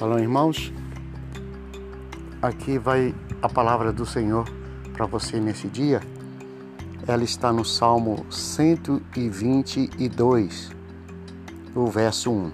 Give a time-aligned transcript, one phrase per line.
[0.00, 0.72] Shalom, irmãos.
[2.40, 4.48] Aqui vai a palavra do Senhor
[4.94, 6.00] para você nesse dia.
[7.06, 10.70] Ela está no Salmo 122,
[11.74, 12.50] o verso 1.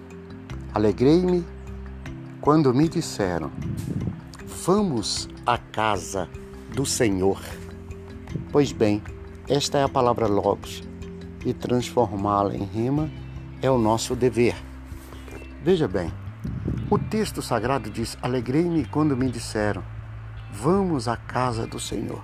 [0.75, 1.45] Alegrei-me
[2.41, 3.53] quando me disseram:
[4.65, 6.29] Vamos à casa
[6.75, 7.41] do Senhor.
[8.51, 9.01] Pois bem,
[9.49, 10.83] esta é a palavra Logos
[11.45, 13.09] e transformá-la em rima
[13.63, 14.57] é o nosso dever.
[15.63, 16.13] Veja bem,
[16.89, 19.83] o texto sagrado diz: Alegrei-me quando me disseram,
[20.53, 22.23] vamos à casa do Senhor.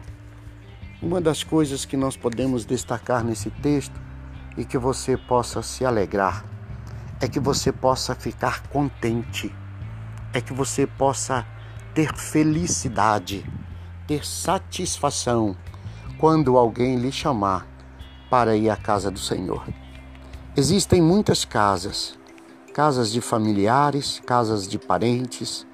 [1.03, 4.01] Uma das coisas que nós podemos destacar nesse texto
[4.57, 6.45] e que você possa se alegrar
[7.21, 9.53] é que você possa ficar contente,
[10.33, 11.45] é que você possa
[11.93, 13.45] ter felicidade,
[14.07, 15.57] ter satisfação
[16.19, 17.67] quando alguém lhe chamar
[18.31, 19.67] para ir à casa do Senhor.
[20.57, 22.17] Existem muitas casas,
[22.73, 25.67] casas de familiares, casas de parentes,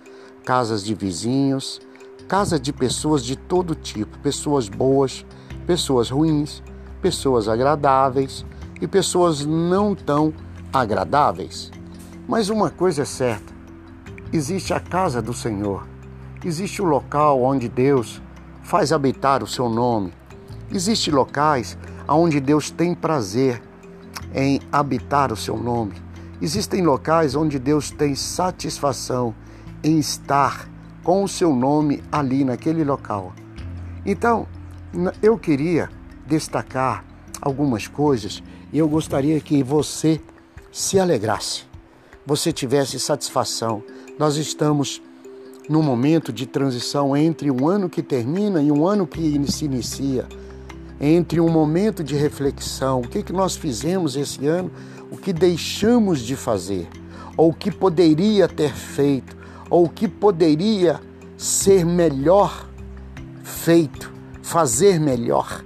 [0.45, 1.81] casas de vizinhos,
[2.27, 5.25] casa de pessoas de todo tipo, pessoas boas,
[5.67, 6.63] pessoas ruins,
[7.01, 8.45] pessoas agradáveis
[8.81, 10.35] e pessoas não tão
[10.73, 11.71] agradáveis.
[12.27, 13.53] Mas uma coisa é certa:
[14.33, 15.87] existe a casa do Senhor,
[16.45, 18.21] existe o local onde Deus
[18.65, 20.13] faz habitar o seu nome,
[20.73, 23.63] existe locais onde Deus tem prazer
[24.35, 26.08] em habitar o seu nome.
[26.41, 29.35] Existem locais onde Deus tem satisfação
[29.83, 30.69] em estar
[31.03, 33.33] com o seu nome ali naquele local.
[34.05, 34.47] Então,
[35.23, 35.89] eu queria
[36.27, 37.05] destacar
[37.41, 40.21] algumas coisas e eu gostaria que você
[40.71, 41.65] se alegrasse,
[42.27, 43.83] você tivesse satisfação.
[44.19, 45.03] Nós estamos
[45.69, 50.27] num momento de transição entre um ano que termina e um ano que se inicia,
[51.01, 54.71] entre um momento de reflexão, o que, que nós fizemos esse ano
[55.11, 56.89] o que deixamos de fazer,
[57.37, 59.37] ou o que poderia ter feito,
[59.71, 61.01] ou o que poderia
[61.37, 62.69] ser melhor
[63.43, 64.13] feito,
[64.43, 65.65] fazer melhor,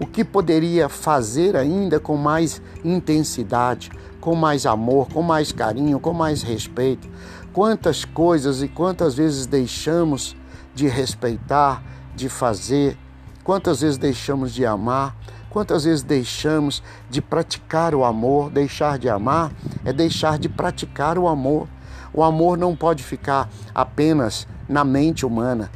[0.00, 6.12] o que poderia fazer ainda com mais intensidade, com mais amor, com mais carinho, com
[6.12, 7.08] mais respeito.
[7.52, 10.34] Quantas coisas e quantas vezes deixamos
[10.74, 11.82] de respeitar,
[12.16, 12.96] de fazer,
[13.44, 15.16] quantas vezes deixamos de amar,
[15.52, 18.48] Quantas vezes deixamos de praticar o amor?
[18.48, 19.52] Deixar de amar
[19.84, 21.68] é deixar de praticar o amor.
[22.10, 25.70] O amor não pode ficar apenas na mente humana.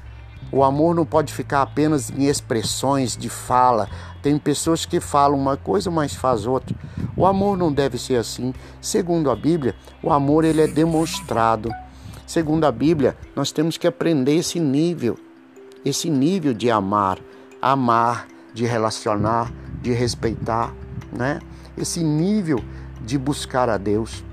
[0.51, 3.87] O amor não pode ficar apenas em expressões de fala.
[4.23, 6.75] Tem pessoas que falam uma coisa, mas faz outra.
[7.15, 8.55] O amor não deve ser assim.
[8.81, 11.71] Segundo a Bíblia, o amor ele é demonstrado.
[12.27, 15.19] Segundo a Bíblia, nós temos que aprender esse nível,
[15.85, 17.19] esse nível de amar,
[17.61, 19.53] amar, de relacionar,
[19.83, 20.75] de respeitar,
[21.13, 21.41] né?
[21.77, 22.63] Esse nível
[23.05, 24.25] de buscar a Deus.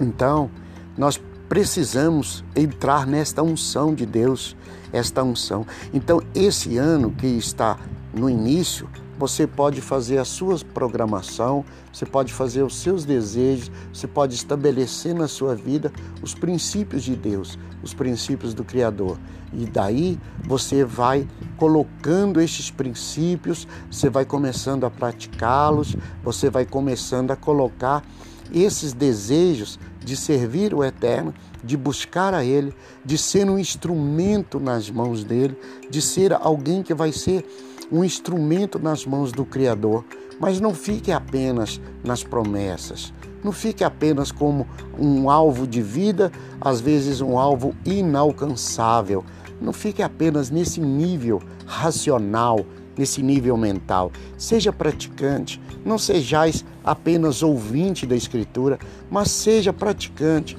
[0.00, 0.50] Então,
[0.96, 4.56] nós precisamos entrar nesta unção de Deus,
[4.92, 5.66] esta unção.
[5.92, 7.78] Então, esse ano que está
[8.12, 14.06] no início, você pode fazer a sua programação, você pode fazer os seus desejos, você
[14.06, 19.18] pode estabelecer na sua vida os princípios de Deus, os princípios do Criador.
[19.52, 21.28] E daí você vai
[21.64, 28.04] colocando estes princípios, você vai começando a praticá-los, você vai começando a colocar
[28.52, 31.32] esses desejos de servir o Eterno,
[31.64, 35.56] de buscar a Ele, de ser um instrumento nas mãos dele,
[35.88, 37.46] de ser alguém que vai ser
[37.90, 40.04] um instrumento nas mãos do Criador.
[40.40, 43.12] Mas não fique apenas nas promessas,
[43.42, 44.66] não fique apenas como
[44.98, 49.24] um alvo de vida, às vezes um alvo inalcançável.
[49.60, 52.64] Não fique apenas nesse nível racional,
[52.96, 54.10] nesse nível mental.
[54.38, 58.78] Seja praticante, não sejais apenas ouvinte da Escritura,
[59.10, 60.56] mas seja praticante.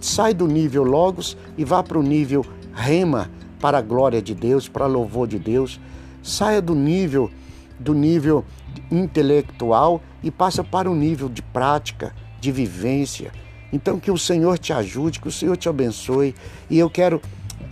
[0.00, 3.28] Sai do nível Logos e vá para o nível Rema,
[3.60, 5.80] para a glória de Deus, para louvor de Deus.
[6.22, 7.30] Saia do nível
[7.78, 8.44] do nível
[8.90, 13.32] intelectual e passa para o nível de prática, de vivência.
[13.72, 16.34] Então que o Senhor te ajude, que o Senhor te abençoe.
[16.70, 17.20] E eu quero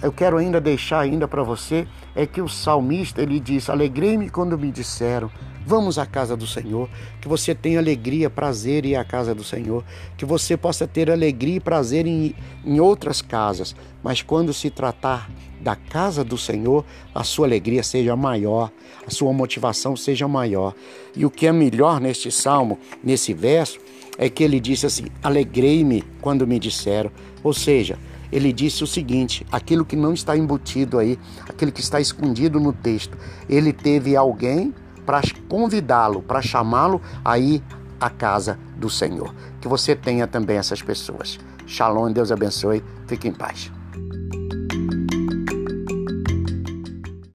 [0.03, 4.59] eu quero ainda deixar ainda para você é que o salmista ele diz: "Alegrei-me quando
[4.59, 5.31] me disseram:
[5.67, 6.89] Vamos à casa do Senhor,
[7.21, 9.83] que você tenha alegria, prazer em ir à casa do Senhor,
[10.17, 15.29] que você possa ter alegria e prazer em, em outras casas, mas quando se tratar
[15.61, 18.71] da casa do Senhor, a sua alegria seja maior,
[19.05, 20.73] a sua motivação seja maior.
[21.17, 23.81] E o que é melhor neste salmo, nesse verso,
[24.17, 27.11] é que ele disse assim: Alegrei-me quando me disseram,
[27.43, 27.99] ou seja,
[28.31, 31.19] ele disse o seguinte: aquilo que não está embutido aí,
[31.49, 33.17] aquilo que está escondido no texto,
[33.49, 34.75] ele teve alguém
[35.05, 37.63] para convidá-lo, para chamá-lo aí
[38.01, 39.35] a casa do Senhor.
[39.61, 41.39] Que você tenha também essas pessoas.
[41.67, 42.83] Shalom, Deus abençoe.
[43.07, 43.76] Fique em paz.